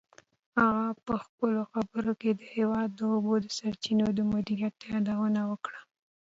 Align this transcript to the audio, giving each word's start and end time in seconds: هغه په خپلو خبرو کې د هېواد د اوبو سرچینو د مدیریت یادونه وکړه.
هغه 0.61 0.87
په 1.05 1.13
خپلو 1.25 1.61
خبرو 1.71 2.11
کې 2.21 2.29
د 2.33 2.41
هېواد 2.55 2.89
د 2.95 3.01
اوبو 3.13 3.33
سرچینو 3.57 4.07
د 4.17 4.19
مدیریت 4.33 4.75
یادونه 4.91 5.41
وکړه. 5.51 5.81